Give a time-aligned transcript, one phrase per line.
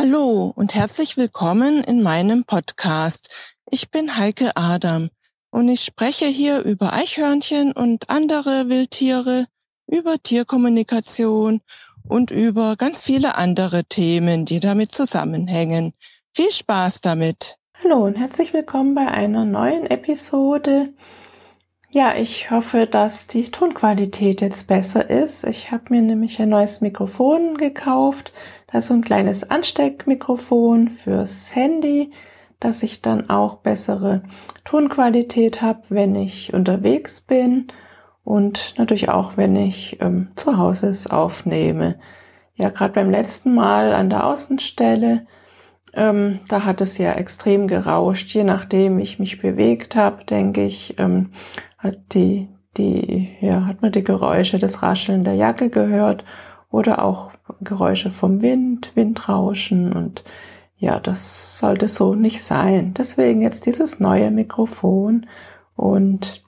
[0.00, 3.56] Hallo und herzlich willkommen in meinem Podcast.
[3.68, 5.08] Ich bin Heike Adam
[5.50, 9.46] und ich spreche hier über Eichhörnchen und andere Wildtiere,
[9.88, 11.62] über Tierkommunikation
[12.08, 15.94] und über ganz viele andere Themen, die damit zusammenhängen.
[16.32, 17.56] Viel Spaß damit!
[17.82, 20.90] Hallo und herzlich willkommen bei einer neuen Episode.
[21.90, 25.42] Ja, ich hoffe, dass die Tonqualität jetzt besser ist.
[25.42, 28.32] Ich habe mir nämlich ein neues Mikrofon gekauft
[28.70, 32.12] da ist so ein kleines Ansteckmikrofon fürs Handy,
[32.60, 34.22] dass ich dann auch bessere
[34.64, 37.68] Tonqualität habe, wenn ich unterwegs bin
[38.24, 41.98] und natürlich auch, wenn ich ähm, zu Hause es aufnehme.
[42.56, 45.26] Ja, gerade beim letzten Mal an der Außenstelle,
[45.94, 48.34] ähm, da hat es ja extrem gerauscht.
[48.34, 51.32] Je nachdem ich mich bewegt habe, denke ich, ähm,
[51.78, 56.24] hat die, die, ja, hat man die Geräusche des Rascheln der Jacke gehört
[56.70, 60.24] oder auch Geräusche vom Wind, Windrauschen und
[60.78, 62.94] ja, das sollte so nicht sein.
[62.96, 65.26] Deswegen jetzt dieses neue Mikrofon
[65.76, 66.42] und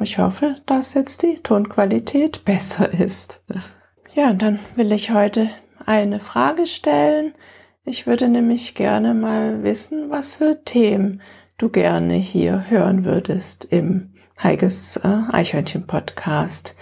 [0.00, 3.40] ich hoffe, dass jetzt die Tonqualität besser ist.
[4.14, 5.50] Ja, dann will ich heute
[5.84, 7.34] eine Frage stellen.
[7.84, 11.20] Ich würde nämlich gerne mal wissen, was für Themen
[11.58, 14.10] du gerne hier hören würdest im
[14.42, 16.76] Heiges äh, Eichhörnchen Podcast.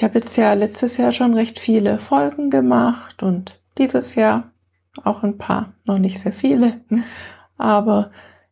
[0.00, 4.50] Ich habe jetzt ja letztes Jahr schon recht viele Folgen gemacht und dieses Jahr
[5.04, 6.80] auch ein paar, noch nicht sehr viele.
[7.58, 8.10] Aber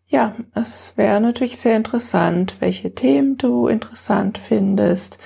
[0.09, 5.19] ja, es wäre natürlich sehr interessant, welche Themen du interessant findest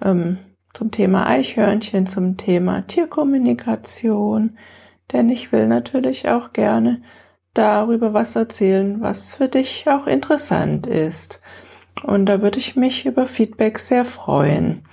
[0.00, 0.38] ähm,
[0.74, 4.56] zum Thema Eichhörnchen, zum Thema Tierkommunikation,
[5.12, 7.02] denn ich will natürlich auch gerne
[7.52, 11.42] darüber was erzählen, was für dich auch interessant ist.
[12.04, 14.84] Und da würde ich mich über Feedback sehr freuen.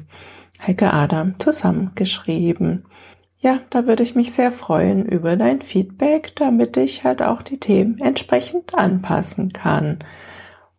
[0.59, 2.85] Heike Adam zusammengeschrieben.
[3.39, 7.59] Ja, da würde ich mich sehr freuen über dein Feedback, damit ich halt auch die
[7.59, 9.99] Themen entsprechend anpassen kann.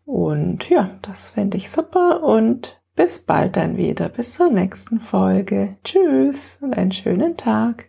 [0.05, 5.77] Und ja, das fände ich super und bis bald dann wieder, bis zur nächsten Folge.
[5.85, 7.85] Tschüss und einen schönen Tag.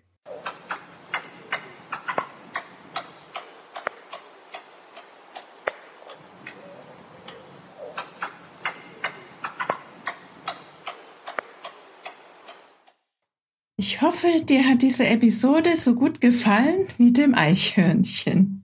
[13.77, 18.63] Ich hoffe, dir hat diese Episode so gut gefallen wie dem Eichhörnchen.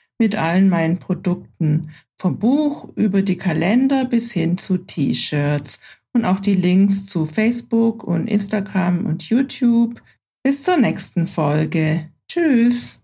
[0.21, 1.89] mit allen meinen Produkten.
[2.19, 5.79] Vom Buch über die Kalender bis hin zu T-Shirts
[6.13, 9.99] und auch die Links zu Facebook und Instagram und YouTube.
[10.43, 12.11] Bis zur nächsten Folge.
[12.27, 13.00] Tschüss.